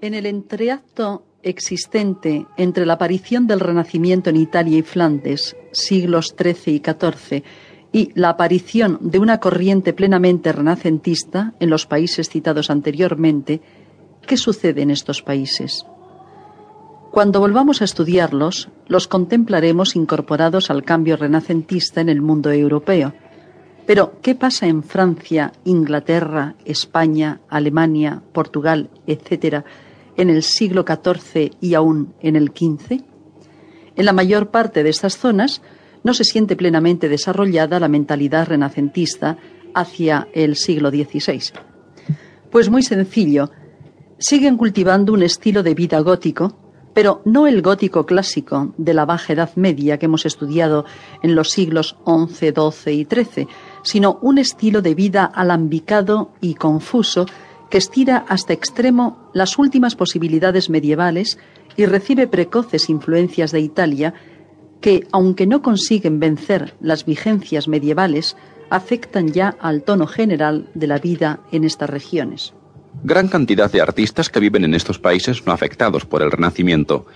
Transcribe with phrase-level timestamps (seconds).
[0.00, 6.76] En el entreacto existente entre la aparición del Renacimiento en Italia y Flandes, siglos XIII
[6.76, 7.44] y XIV,
[7.92, 13.60] y la aparición de una corriente plenamente renacentista en los países citados anteriormente,
[14.26, 15.86] ¿qué sucede en estos países?
[17.12, 23.14] Cuando volvamos a estudiarlos, los contemplaremos incorporados al cambio renacentista en el mundo europeo.
[23.86, 29.64] Pero, ¿qué pasa en Francia, Inglaterra, España, Alemania, Portugal, etcétera,
[30.16, 33.02] en el siglo XIV y aún en el XV?
[33.96, 35.60] En la mayor parte de estas zonas
[36.02, 39.38] no se siente plenamente desarrollada la mentalidad renacentista
[39.74, 41.52] hacia el siglo XVI.
[42.50, 43.50] Pues muy sencillo,
[44.18, 46.56] siguen cultivando un estilo de vida gótico,
[46.94, 50.84] pero no el gótico clásico de la Baja Edad Media que hemos estudiado
[51.22, 53.48] en los siglos XI, XII y XIII,
[53.84, 57.26] sino un estilo de vida alambicado y confuso
[57.70, 61.38] que estira hasta extremo las últimas posibilidades medievales
[61.76, 64.14] y recibe precoces influencias de Italia
[64.80, 68.36] que, aunque no consiguen vencer las vigencias medievales,
[68.70, 72.52] afectan ya al tono general de la vida en estas regiones.
[73.02, 77.06] Gran cantidad de artistas que viven en estos países no afectados por el Renacimiento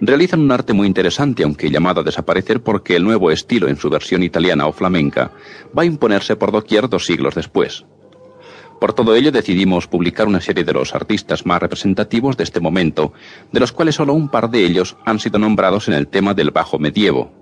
[0.00, 3.90] realizan un arte muy interesante, aunque llamado a desaparecer porque el nuevo estilo en su
[3.90, 5.32] versión italiana o flamenca
[5.76, 7.84] va a imponerse por doquier dos siglos después.
[8.80, 13.12] Por todo ello decidimos publicar una serie de los artistas más representativos de este momento,
[13.52, 16.52] de los cuales solo un par de ellos han sido nombrados en el tema del
[16.52, 17.37] bajo medievo.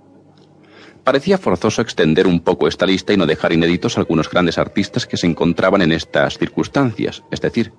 [1.07, 5.17] Parecía forzoso extender un poco esta lista y no dejar inéditos algunos grandes artistas que
[5.17, 7.73] se encontraban en estas circunstancias, es decir,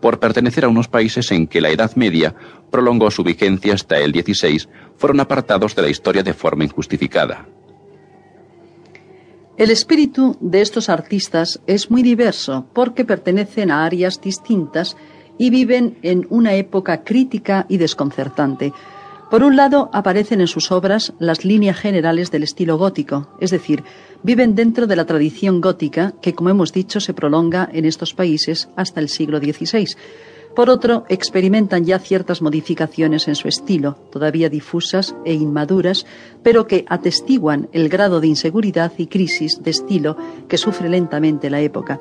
[0.00, 2.34] por pertenecer a unos países en que la Edad Media
[2.72, 4.66] prolongó su vigencia hasta el XVI,
[4.96, 7.46] fueron apartados de la historia de forma injustificada.
[9.56, 14.96] El espíritu de estos artistas es muy diverso porque pertenecen a áreas distintas
[15.38, 18.72] y viven en una época crítica y desconcertante.
[19.30, 23.82] Por un lado, aparecen en sus obras las líneas generales del estilo gótico, es decir,
[24.22, 28.68] viven dentro de la tradición gótica que, como hemos dicho, se prolonga en estos países
[28.76, 29.96] hasta el siglo XVI.
[30.54, 36.06] Por otro, experimentan ya ciertas modificaciones en su estilo, todavía difusas e inmaduras,
[36.44, 40.16] pero que atestiguan el grado de inseguridad y crisis de estilo
[40.48, 41.98] que sufre lentamente la época.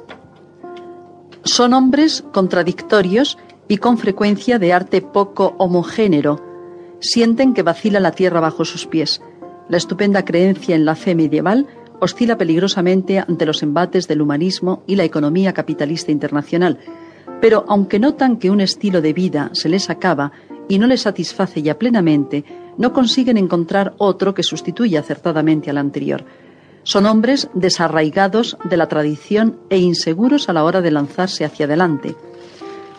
[1.44, 6.53] Son hombres contradictorios y con frecuencia de arte poco homogéneo,
[7.04, 9.22] sienten que vacila la tierra bajo sus pies.
[9.68, 11.68] La estupenda creencia en la fe medieval
[12.00, 16.80] oscila peligrosamente ante los embates del humanismo y la economía capitalista internacional.
[17.42, 20.32] Pero aunque notan que un estilo de vida se les acaba
[20.70, 22.46] y no les satisface ya plenamente,
[22.78, 26.26] no consiguen encontrar otro que sustituya acertadamente al anterior.
[26.84, 32.16] Son hombres desarraigados de la tradición e inseguros a la hora de lanzarse hacia adelante.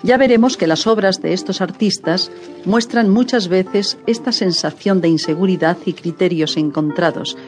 [0.04, 2.31] Ya veremos que las obras de estos artistas
[2.66, 7.38] muestran muchas veces esta sensación de inseguridad y criterios encontrados.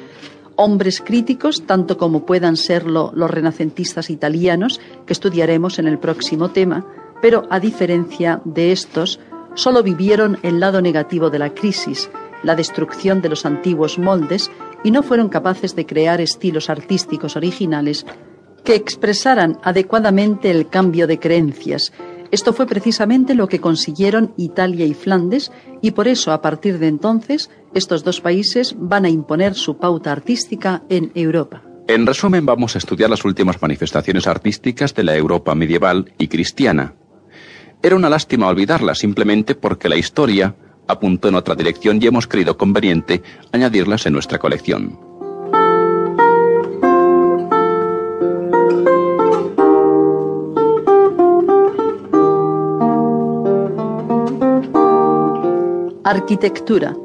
[0.56, 6.86] Hombres críticos, tanto como puedan serlo los renacentistas italianos, que estudiaremos en el próximo tema,
[7.20, 9.20] pero a diferencia de estos,
[9.54, 12.08] solo vivieron el lado negativo de la crisis,
[12.42, 14.50] la destrucción de los antiguos moldes,
[14.82, 18.06] y no fueron capaces de crear estilos artísticos originales
[18.64, 21.92] que expresaran adecuadamente el cambio de creencias,
[22.30, 26.88] esto fue precisamente lo que consiguieron Italia y Flandes y por eso a partir de
[26.88, 31.62] entonces estos dos países van a imponer su pauta artística en Europa.
[31.88, 36.94] En resumen vamos a estudiar las últimas manifestaciones artísticas de la Europa medieval y cristiana.
[37.82, 40.56] Era una lástima olvidarlas simplemente porque la historia
[40.88, 43.22] apuntó en otra dirección y hemos creído conveniente
[43.52, 45.05] añadirlas en nuestra colección.
[56.26, 56.96] Arquitectura.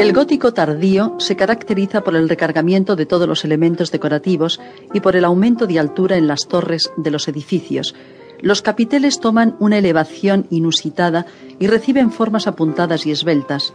[0.00, 4.60] El gótico tardío se caracteriza por el recargamiento de todos los elementos decorativos
[4.92, 7.94] y por el aumento de altura en las torres de los edificios.
[8.40, 11.24] Los capiteles toman una elevación inusitada
[11.60, 13.74] y reciben formas apuntadas y esbeltas.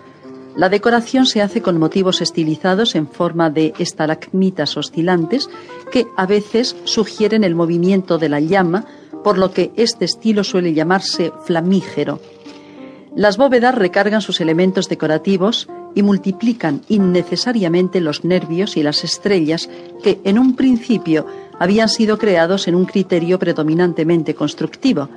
[0.57, 5.49] La decoración se hace con motivos estilizados en forma de estalagmitas oscilantes
[5.93, 8.83] que a veces sugieren el movimiento de la llama,
[9.23, 12.19] por lo que este estilo suele llamarse flamígero.
[13.15, 19.69] Las bóvedas recargan sus elementos decorativos y multiplican innecesariamente los nervios y las estrellas
[20.03, 21.27] que en un principio
[21.59, 25.09] habían sido creados en un criterio predominantemente constructivo.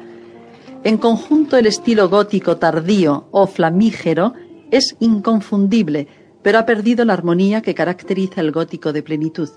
[0.85, 4.35] En conjunto el estilo gótico tardío o flamígero
[4.71, 6.07] es inconfundible,
[6.43, 9.49] pero ha perdido la armonía que caracteriza el gótico de plenitud.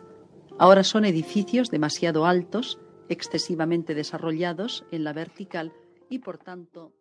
[0.58, 5.74] Ahora son edificios demasiado altos, excesivamente desarrollados en la vertical
[6.10, 6.94] y por tanto